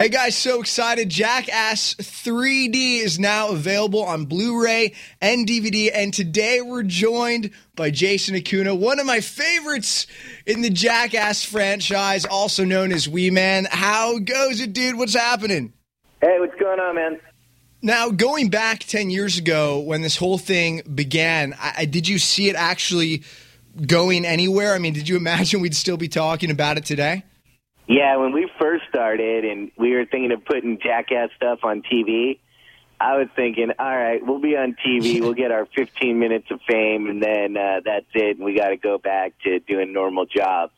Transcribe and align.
Hey 0.00 0.08
guys, 0.08 0.34
so 0.34 0.60
excited. 0.60 1.10
Jackass 1.10 1.94
3D 1.96 3.02
is 3.02 3.18
now 3.18 3.50
available 3.50 4.02
on 4.02 4.24
Blu 4.24 4.64
ray 4.64 4.94
and 5.20 5.46
DVD. 5.46 5.90
And 5.92 6.14
today 6.14 6.62
we're 6.62 6.84
joined 6.84 7.50
by 7.76 7.90
Jason 7.90 8.34
Acuna, 8.34 8.74
one 8.74 8.98
of 8.98 9.04
my 9.04 9.20
favorites 9.20 10.06
in 10.46 10.62
the 10.62 10.70
Jackass 10.70 11.44
franchise, 11.44 12.24
also 12.24 12.64
known 12.64 12.92
as 12.92 13.10
Wee 13.10 13.28
Man. 13.28 13.68
How 13.70 14.18
goes 14.18 14.62
it, 14.62 14.72
dude? 14.72 14.96
What's 14.96 15.12
happening? 15.12 15.74
Hey, 16.22 16.36
what's 16.38 16.58
going 16.58 16.80
on, 16.80 16.94
man? 16.94 17.20
Now, 17.82 18.08
going 18.08 18.48
back 18.48 18.78
10 18.78 19.10
years 19.10 19.36
ago 19.36 19.80
when 19.80 20.00
this 20.00 20.16
whole 20.16 20.38
thing 20.38 20.80
began, 20.94 21.54
I, 21.60 21.84
did 21.84 22.08
you 22.08 22.18
see 22.18 22.48
it 22.48 22.56
actually 22.56 23.22
going 23.86 24.24
anywhere? 24.24 24.72
I 24.72 24.78
mean, 24.78 24.94
did 24.94 25.10
you 25.10 25.18
imagine 25.18 25.60
we'd 25.60 25.76
still 25.76 25.98
be 25.98 26.08
talking 26.08 26.50
about 26.50 26.78
it 26.78 26.86
today? 26.86 27.24
Yeah, 27.90 28.18
when 28.18 28.30
we 28.30 28.48
first 28.56 28.84
started 28.88 29.44
and 29.44 29.72
we 29.76 29.96
were 29.96 30.06
thinking 30.06 30.30
of 30.30 30.44
putting 30.44 30.78
Jackass 30.80 31.30
stuff 31.34 31.64
on 31.64 31.82
TV, 31.82 32.38
I 33.00 33.16
was 33.16 33.26
thinking, 33.34 33.72
all 33.80 33.96
right, 33.96 34.24
we'll 34.24 34.38
be 34.38 34.56
on 34.56 34.76
TV, 34.86 35.20
we'll 35.20 35.34
get 35.34 35.50
our 35.50 35.66
15 35.74 36.16
minutes 36.16 36.46
of 36.52 36.60
fame, 36.68 37.08
and 37.08 37.20
then 37.20 37.56
uh, 37.56 37.80
that's 37.84 38.06
it, 38.14 38.36
and 38.36 38.44
we 38.44 38.54
got 38.54 38.68
to 38.68 38.76
go 38.76 38.98
back 38.98 39.32
to 39.42 39.58
doing 39.58 39.92
normal 39.92 40.24
jobs. 40.24 40.72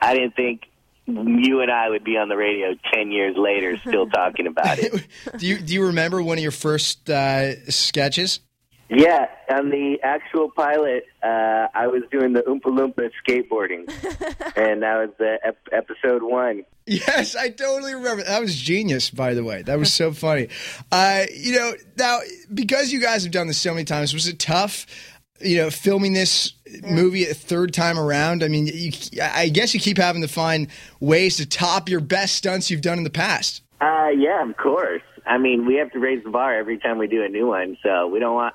I 0.00 0.14
didn't 0.14 0.34
think 0.34 0.62
you 1.06 1.60
and 1.60 1.70
I 1.70 1.88
would 1.88 2.02
be 2.02 2.16
on 2.16 2.28
the 2.28 2.36
radio 2.36 2.74
10 2.92 3.12
years 3.12 3.36
later 3.36 3.78
still 3.78 4.06
talking 4.10 4.48
about 4.48 4.80
it. 4.80 5.06
do 5.38 5.46
you 5.46 5.58
do 5.58 5.72
you 5.72 5.86
remember 5.86 6.20
one 6.20 6.38
of 6.38 6.42
your 6.42 6.50
first 6.50 7.08
uh, 7.08 7.64
sketches? 7.70 8.40
Yeah, 8.88 9.28
on 9.50 9.70
the 9.70 9.98
actual 10.02 10.50
pilot, 10.50 11.06
uh, 11.22 11.68
I 11.74 11.86
was 11.86 12.02
doing 12.10 12.34
the 12.34 12.42
Oompa 12.42 12.64
Loompa 12.64 13.10
skateboarding, 13.26 13.88
and 14.56 14.82
that 14.82 14.96
was 14.96 15.10
the 15.18 15.38
ep- 15.42 15.68
episode 15.72 16.22
one. 16.22 16.64
Yes, 16.86 17.34
I 17.34 17.48
totally 17.48 17.94
remember. 17.94 18.24
That 18.24 18.42
was 18.42 18.54
genius, 18.54 19.08
by 19.08 19.32
the 19.32 19.42
way. 19.42 19.62
That 19.62 19.78
was 19.78 19.92
so 19.92 20.12
funny. 20.12 20.48
Uh, 20.92 21.24
you 21.34 21.58
know, 21.58 21.72
now 21.96 22.18
because 22.52 22.92
you 22.92 23.00
guys 23.00 23.22
have 23.22 23.32
done 23.32 23.46
this 23.46 23.58
so 23.58 23.72
many 23.72 23.84
times, 23.84 24.12
was 24.12 24.28
it 24.28 24.38
tough? 24.38 24.86
You 25.40 25.56
know, 25.56 25.70
filming 25.70 26.12
this 26.12 26.52
movie 26.82 27.24
a 27.26 27.34
third 27.34 27.72
time 27.72 27.98
around. 27.98 28.44
I 28.44 28.48
mean, 28.48 28.66
you, 28.66 28.92
I 29.20 29.48
guess 29.48 29.72
you 29.72 29.80
keep 29.80 29.96
having 29.96 30.22
to 30.22 30.28
find 30.28 30.68
ways 31.00 31.38
to 31.38 31.46
top 31.46 31.88
your 31.88 32.00
best 32.00 32.36
stunts 32.36 32.70
you've 32.70 32.82
done 32.82 32.98
in 32.98 33.04
the 33.04 33.10
past. 33.10 33.62
Uh, 33.80 34.08
yeah, 34.16 34.48
of 34.48 34.56
course. 34.56 35.02
I 35.26 35.38
mean, 35.38 35.66
we 35.66 35.76
have 35.76 35.90
to 35.92 35.98
raise 35.98 36.22
the 36.22 36.30
bar 36.30 36.54
every 36.54 36.78
time 36.78 36.98
we 36.98 37.06
do 37.06 37.24
a 37.24 37.28
new 37.28 37.46
one, 37.46 37.78
so 37.82 38.06
we 38.06 38.18
don't 38.18 38.34
want 38.34 38.54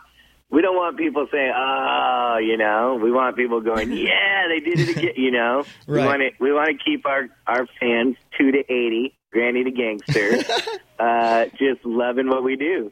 we 0.52 0.62
don't 0.62 0.76
want 0.76 0.98
people 0.98 1.28
saying, 1.32 1.54
"Oh, 1.56 2.38
you 2.42 2.58
know." 2.58 3.00
We 3.02 3.12
want 3.12 3.36
people 3.36 3.62
going, 3.62 3.92
"Yeah, 3.94 4.48
they 4.48 4.60
did 4.60 4.80
it 4.80 4.98
again." 4.98 5.14
You 5.16 5.32
know, 5.32 5.64
right. 5.88 6.02
we 6.02 6.08
want 6.08 6.22
to 6.22 6.30
we 6.40 6.52
want 6.52 6.70
to 6.70 6.84
keep 6.84 7.06
our 7.06 7.30
our 7.46 7.68
fans 7.80 8.16
two 8.38 8.52
to 8.52 8.60
eighty, 8.60 9.16
Granny 9.32 9.64
the 9.64 9.72
gangster, 9.72 10.80
uh, 11.00 11.46
just 11.58 11.86
loving 11.86 12.30
what 12.30 12.44
we 12.44 12.56
do. 12.56 12.92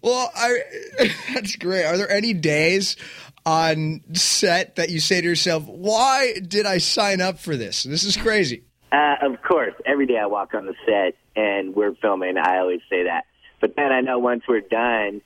Well, 0.00 0.30
I 0.34 0.58
that's 1.34 1.56
great. 1.56 1.84
Are 1.84 1.96
there 1.96 2.10
any 2.10 2.34
days 2.34 2.96
on 3.44 4.00
set 4.12 4.76
that 4.76 4.90
you 4.90 5.00
say 5.00 5.20
to 5.20 5.26
yourself, 5.26 5.64
"Why 5.66 6.34
did 6.38 6.66
I 6.66 6.78
sign 6.78 7.20
up 7.20 7.38
for 7.38 7.56
this? 7.56 7.82
This 7.82 8.04
is 8.04 8.16
crazy." 8.16 8.64
Uh, 8.92 9.14
of 9.22 9.42
course, 9.42 9.74
every 9.86 10.06
day 10.06 10.18
I 10.18 10.26
walk 10.26 10.52
on 10.54 10.66
the 10.66 10.74
set 10.86 11.16
and 11.34 11.74
we're 11.74 11.94
filming, 11.94 12.36
I 12.36 12.58
always 12.58 12.80
say 12.90 13.04
that. 13.04 13.24
But 13.58 13.74
then 13.74 13.90
I 13.90 14.02
know 14.02 14.18
once 14.18 14.42
we're 14.46 14.60
done 14.60 15.22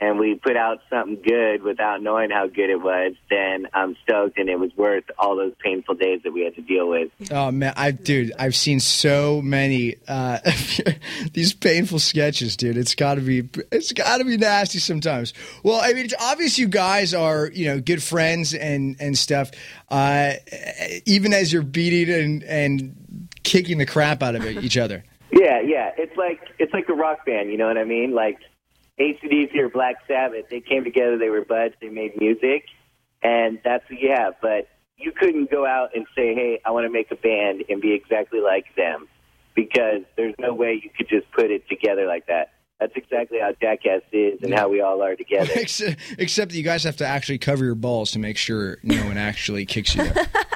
and 0.00 0.18
we 0.18 0.34
put 0.34 0.56
out 0.56 0.78
something 0.88 1.20
good 1.22 1.62
without 1.62 2.02
knowing 2.02 2.30
how 2.30 2.46
good 2.46 2.70
it 2.70 2.80
was, 2.80 3.12
then 3.28 3.66
I'm 3.74 3.96
stoked 4.02 4.38
and 4.38 4.48
it 4.48 4.58
was 4.58 4.74
worth 4.76 5.04
all 5.18 5.36
those 5.36 5.52
painful 5.62 5.94
days 5.94 6.22
that 6.24 6.32
we 6.32 6.42
had 6.42 6.54
to 6.54 6.62
deal 6.62 6.88
with. 6.88 7.10
Oh 7.30 7.50
man, 7.50 7.74
I 7.76 7.90
dude, 7.90 8.32
I've 8.38 8.56
seen 8.56 8.80
so 8.80 9.42
many 9.42 9.96
uh, 10.08 10.38
these 11.34 11.52
painful 11.52 11.98
sketches, 11.98 12.56
dude. 12.56 12.78
It's 12.78 12.94
got 12.94 13.16
to 13.16 13.20
be 13.20 13.48
it's 13.70 13.92
got 13.92 14.18
to 14.18 14.24
be 14.24 14.36
nasty 14.36 14.78
sometimes. 14.78 15.34
Well, 15.62 15.80
I 15.82 15.92
mean, 15.92 16.06
it's 16.06 16.14
obvious 16.18 16.58
you 16.58 16.68
guys 16.68 17.12
are 17.12 17.50
you 17.52 17.66
know 17.66 17.80
good 17.80 18.02
friends 18.02 18.54
and 18.54 18.96
and 19.00 19.18
stuff. 19.18 19.50
Uh, 19.90 20.34
even 21.04 21.34
as 21.34 21.52
you're 21.52 21.62
beating 21.62 22.14
and 22.14 22.42
and 22.44 23.28
kicking 23.42 23.78
the 23.78 23.86
crap 23.86 24.22
out 24.22 24.34
of 24.34 24.44
each 24.46 24.76
other. 24.76 25.04
Yeah, 25.32 25.60
yeah. 25.60 25.92
It's 25.96 26.16
like 26.16 26.40
it's 26.58 26.72
like 26.74 26.88
a 26.88 26.92
rock 26.92 27.24
band. 27.24 27.52
You 27.52 27.56
know 27.56 27.68
what 27.68 27.78
I 27.78 27.84
mean? 27.84 28.12
Like 28.12 28.40
ACDC 29.00 29.56
or 29.56 29.68
Black 29.68 29.96
Sabbath, 30.06 30.46
they 30.50 30.60
came 30.60 30.84
together, 30.84 31.18
they 31.18 31.30
were 31.30 31.44
buds, 31.44 31.74
they 31.80 31.88
made 31.88 32.20
music, 32.20 32.64
and 33.22 33.58
that's 33.64 33.88
what 33.90 33.98
you 33.98 34.10
have. 34.14 34.34
But 34.42 34.68
you 34.96 35.12
couldn't 35.12 35.50
go 35.50 35.66
out 35.66 35.90
and 35.94 36.06
say, 36.14 36.34
hey, 36.34 36.60
I 36.64 36.70
want 36.70 36.84
to 36.84 36.90
make 36.90 37.10
a 37.10 37.16
band 37.16 37.64
and 37.68 37.80
be 37.80 37.92
exactly 37.92 38.40
like 38.40 38.66
them 38.76 39.08
because 39.54 40.02
there's 40.16 40.34
no 40.38 40.54
way 40.54 40.80
you 40.82 40.90
could 40.96 41.08
just 41.08 41.30
put 41.32 41.50
it 41.50 41.68
together 41.68 42.06
like 42.06 42.26
that. 42.26 42.52
That's 42.78 42.92
exactly 42.96 43.38
how 43.38 43.52
Jackass 43.60 44.02
is 44.10 44.42
and 44.42 44.54
how 44.54 44.70
we 44.70 44.80
all 44.80 45.02
are 45.02 45.14
together. 45.14 45.52
except, 45.56 46.00
except 46.18 46.50
that 46.52 46.56
you 46.56 46.64
guys 46.64 46.84
have 46.84 46.96
to 46.96 47.06
actually 47.06 47.36
cover 47.38 47.64
your 47.64 47.74
balls 47.74 48.12
to 48.12 48.18
make 48.18 48.38
sure 48.38 48.78
no 48.82 49.04
one 49.04 49.18
actually 49.18 49.66
kicks 49.66 49.94
you. 49.94 50.04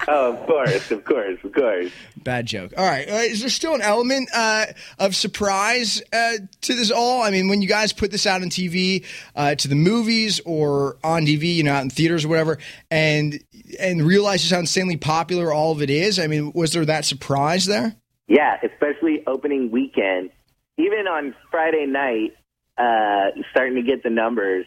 oh, 0.08 0.32
of 0.32 0.46
course, 0.46 0.90
of 0.90 1.04
course, 1.04 1.38
of 1.42 1.52
course. 1.52 1.90
Bad 2.16 2.46
joke. 2.46 2.72
All 2.76 2.84
right. 2.84 3.08
Uh, 3.08 3.14
is 3.14 3.40
there 3.40 3.48
still 3.48 3.74
an 3.74 3.82
element 3.82 4.28
uh, 4.34 4.66
of 4.98 5.14
surprise 5.14 6.02
uh, 6.12 6.34
to 6.62 6.74
this 6.74 6.90
all? 6.90 7.22
I 7.22 7.30
mean, 7.30 7.48
when 7.48 7.62
you 7.62 7.68
guys 7.68 7.92
put 7.92 8.10
this 8.10 8.26
out 8.26 8.42
on 8.42 8.48
TV, 8.48 9.04
uh, 9.36 9.54
to 9.56 9.68
the 9.68 9.74
movies 9.74 10.40
or 10.44 10.96
on 11.04 11.26
TV, 11.26 11.54
you 11.54 11.62
know, 11.62 11.72
out 11.72 11.82
in 11.82 11.90
theaters 11.90 12.24
or 12.24 12.28
whatever, 12.28 12.58
and 12.90 13.42
and 13.78 14.06
realize 14.06 14.40
just 14.40 14.52
how 14.52 14.60
insanely 14.60 14.96
popular 14.96 15.52
all 15.52 15.72
of 15.72 15.82
it 15.82 15.90
is. 15.90 16.18
I 16.18 16.26
mean, 16.26 16.52
was 16.54 16.72
there 16.72 16.84
that 16.84 17.04
surprise 17.04 17.66
there? 17.66 17.96
Yeah, 18.28 18.56
especially 18.62 19.22
opening 19.26 19.70
weekend 19.70 20.30
even 20.76 21.06
on 21.06 21.34
Friday 21.50 21.86
night, 21.86 22.32
uh, 22.78 23.40
starting 23.50 23.76
to 23.76 23.82
get 23.82 24.02
the 24.02 24.10
numbers. 24.10 24.66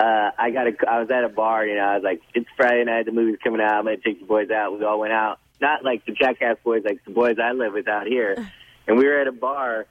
Uh, 0.00 0.30
I 0.38 0.50
got 0.50 0.66
a, 0.66 0.72
I 0.88 1.00
was 1.00 1.10
at 1.10 1.24
a 1.24 1.28
bar, 1.28 1.66
you 1.66 1.74
know, 1.74 1.82
I 1.82 1.94
was 1.96 2.02
like, 2.02 2.22
it's 2.34 2.48
Friday 2.56 2.84
night, 2.84 3.04
the 3.04 3.12
movie's 3.12 3.38
coming 3.44 3.60
out, 3.60 3.74
I'm 3.74 3.84
going 3.84 3.98
to 3.98 4.02
take 4.02 4.18
the 4.18 4.26
boys 4.26 4.50
out. 4.50 4.78
We 4.78 4.82
all 4.82 4.98
went 4.98 5.12
out. 5.12 5.40
Not 5.60 5.84
like 5.84 6.06
the 6.06 6.12
Jackass 6.12 6.56
boys, 6.64 6.84
like 6.86 7.04
the 7.04 7.10
boys 7.10 7.36
I 7.42 7.52
live 7.52 7.74
with 7.74 7.86
out 7.88 8.06
here. 8.06 8.36
And 8.86 8.98
we 8.98 9.06
were 9.06 9.20
at 9.20 9.28
a 9.28 9.32
bar, 9.32 9.86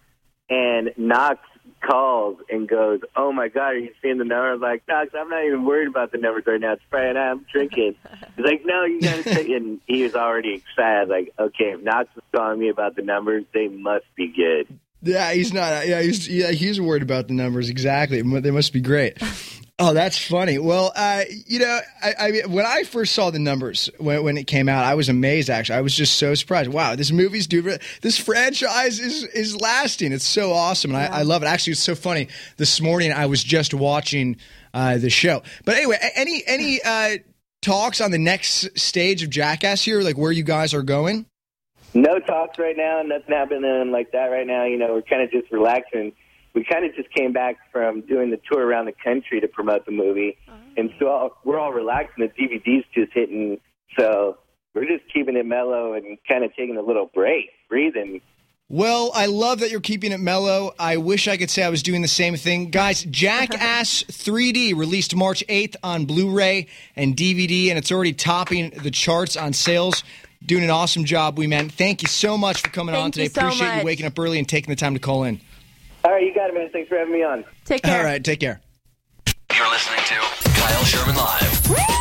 and 0.49 0.91
Knox 0.97 1.39
calls 1.79 2.37
and 2.49 2.67
goes, 2.67 2.99
"Oh 3.15 3.31
my 3.31 3.47
God, 3.47 3.67
are 3.67 3.77
you 3.77 3.91
seeing 4.01 4.17
the 4.17 4.25
numbers?" 4.25 4.55
I'm 4.55 4.61
like, 4.61 4.83
Knox, 4.89 5.11
I'm 5.17 5.29
not 5.29 5.45
even 5.45 5.63
worried 5.63 5.87
about 5.87 6.11
the 6.11 6.17
numbers 6.17 6.43
right 6.47 6.59
now. 6.59 6.73
It's 6.73 6.81
Friday 6.89 7.13
night. 7.13 7.31
I'm 7.31 7.45
drinking. 7.49 7.95
He's 8.35 8.45
like, 8.45 8.65
"No, 8.65 8.83
you 8.83 8.99
got 8.99 9.23
to." 9.23 9.55
And 9.55 9.79
he 9.85 10.03
was 10.03 10.15
already 10.15 10.55
excited. 10.55 11.07
Like, 11.07 11.31
okay, 11.39 11.75
if 11.75 11.81
Knox 11.81 12.09
is 12.17 12.23
calling 12.35 12.59
me 12.59 12.69
about 12.69 12.97
the 12.97 13.03
numbers, 13.03 13.45
they 13.53 13.69
must 13.69 14.05
be 14.15 14.33
good. 14.35 14.79
Yeah, 15.01 15.31
he's 15.31 15.53
not. 15.53 15.87
Yeah, 15.87 16.01
he's 16.01 16.27
yeah, 16.27 16.51
he's 16.51 16.81
worried 16.81 17.03
about 17.03 17.27
the 17.27 17.35
numbers 17.35 17.69
exactly. 17.69 18.21
They 18.21 18.51
must 18.51 18.73
be 18.73 18.81
great. 18.81 19.17
Oh, 19.81 19.93
that's 19.93 20.17
funny. 20.17 20.57
Well, 20.57 20.91
uh, 20.93 21.23
you 21.29 21.59
know, 21.59 21.79
I, 22.03 22.13
I 22.19 22.47
when 22.47 22.65
I 22.65 22.83
first 22.83 23.13
saw 23.13 23.29
the 23.29 23.39
numbers 23.39 23.89
when, 23.97 24.23
when, 24.23 24.37
it 24.37 24.45
came 24.45 24.67
out, 24.67 24.83
I 24.83 24.95
was 24.95 25.07
amazed. 25.07 25.49
Actually, 25.49 25.77
I 25.77 25.81
was 25.81 25.95
just 25.95 26.17
so 26.17 26.35
surprised. 26.35 26.69
Wow, 26.69 26.95
this 26.95 27.11
movie's 27.11 27.47
doing. 27.47 27.79
This 28.01 28.17
franchise 28.17 28.99
is 28.99 29.23
is 29.23 29.55
lasting. 29.55 30.11
It's 30.11 30.25
so 30.25 30.51
awesome, 30.51 30.93
and 30.93 31.01
yeah. 31.01 31.15
I, 31.15 31.19
I, 31.19 31.21
love 31.23 31.43
it. 31.43 31.45
Actually, 31.45 31.73
it's 31.73 31.81
so 31.81 31.95
funny. 31.95 32.27
This 32.57 32.81
morning, 32.81 33.13
I 33.13 33.27
was 33.27 33.41
just 33.41 33.73
watching 33.73 34.35
uh, 34.73 34.97
the 34.97 35.09
show. 35.09 35.43
But 35.63 35.77
anyway, 35.77 35.97
any 36.13 36.43
any 36.45 36.81
uh, 36.83 37.17
talks 37.61 38.01
on 38.01 38.11
the 38.11 38.19
next 38.19 38.77
stage 38.77 39.23
of 39.23 39.29
Jackass 39.29 39.81
here, 39.81 40.01
like 40.01 40.17
where 40.17 40.33
you 40.33 40.43
guys 40.43 40.73
are 40.73 40.83
going? 40.83 41.25
No 41.93 42.19
talks 42.19 42.59
right 42.59 42.75
now. 42.75 43.01
Nothing 43.01 43.33
happening 43.33 43.91
like 43.91 44.11
that 44.11 44.25
right 44.25 44.45
now. 44.45 44.65
You 44.65 44.77
know, 44.77 44.93
we're 44.93 45.03
kind 45.03 45.23
of 45.23 45.31
just 45.31 45.49
relaxing. 45.53 46.11
We 46.53 46.65
kind 46.69 46.85
of 46.85 46.95
just 46.95 47.09
came 47.13 47.31
back 47.31 47.57
from 47.71 48.01
doing 48.01 48.31
the 48.31 48.39
tour 48.51 48.65
around 48.65 48.85
the 48.85 48.93
country 49.03 49.39
to 49.39 49.47
promote 49.47 49.85
the 49.85 49.91
movie, 49.91 50.37
oh. 50.47 50.53
and 50.77 50.89
so 50.99 51.07
all, 51.07 51.37
we're 51.43 51.59
all 51.59 51.71
relaxed, 51.71 52.13
and 52.17 52.29
The 52.29 52.43
DVD's 52.43 52.85
just 52.93 53.11
hitting, 53.13 53.59
so 53.97 54.37
we're 54.73 54.85
just 54.85 55.03
keeping 55.13 55.35
it 55.35 55.45
mellow 55.45 55.93
and 55.93 56.17
kind 56.27 56.43
of 56.43 56.55
taking 56.55 56.77
a 56.77 56.81
little 56.81 57.09
break, 57.13 57.49
breathing. 57.69 58.21
Well, 58.71 59.11
I 59.15 59.25
love 59.25 59.61
that 59.61 59.71
you're 59.71 59.79
keeping 59.79 60.11
it 60.11 60.19
mellow. 60.19 60.75
I 60.77 60.97
wish 60.97 61.27
I 61.27 61.37
could 61.37 61.49
say 61.49 61.63
I 61.63 61.69
was 61.69 61.81
doing 61.81 62.03
the 62.03 62.07
same 62.07 62.35
thing. 62.35 62.69
Guys, 62.69 63.03
Jackass 63.03 64.03
3D 64.07 64.75
released 64.75 65.15
March 65.15 65.43
8th 65.47 65.75
on 65.81 66.05
Blu 66.05 66.31
ray 66.31 66.67
and 66.95 67.15
DVD, 67.15 67.69
and 67.69 67.79
it's 67.79 67.91
already 67.91 68.13
topping 68.13 68.69
the 68.69 68.91
charts 68.91 69.35
on 69.35 69.53
sales 69.53 70.03
doing 70.45 70.63
an 70.63 70.69
awesome 70.69 71.05
job, 71.05 71.37
Wee 71.37 71.47
Man. 71.47 71.69
Thank 71.69 72.01
you 72.01 72.07
so 72.07 72.37
much 72.37 72.61
for 72.61 72.69
coming 72.69 72.93
Thank 72.93 73.05
on 73.05 73.11
today. 73.11 73.23
You 73.23 73.29
so 73.29 73.41
Appreciate 73.41 73.67
much. 73.67 73.79
you 73.79 73.85
waking 73.85 74.05
up 74.05 74.17
early 74.19 74.39
and 74.39 74.47
taking 74.47 74.69
the 74.69 74.75
time 74.75 74.93
to 74.93 74.99
call 74.99 75.23
in. 75.23 75.41
All 76.19 76.25
right, 76.25 76.33
you 76.33 76.35
got 76.35 76.49
it, 76.49 76.53
man. 76.53 76.69
Thanks 76.73 76.89
for 76.89 76.97
having 76.97 77.13
me 77.13 77.23
on. 77.23 77.45
Take 77.63 77.81
care. 77.81 77.97
All 77.97 78.03
right, 78.03 78.21
take 78.21 78.41
care. 78.41 78.59
You're 79.55 79.69
listening 79.69 80.03
to 80.03 80.15
Kyle 80.59 80.83
Sherman 80.83 81.15
Live. 81.15 81.98